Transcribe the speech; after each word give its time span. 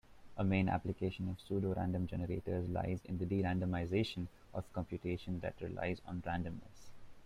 A 0.35 0.43
main 0.43 0.67
application 0.67 1.29
of 1.29 1.37
pseudorandom 1.37 2.07
generators 2.07 2.67
lies 2.67 3.01
in 3.05 3.19
the 3.19 3.25
de-randomization 3.27 4.29
of 4.51 4.63
computation 4.73 5.39
that 5.41 5.61
relies 5.61 6.01
on 6.07 6.23
randomness. 6.23 6.89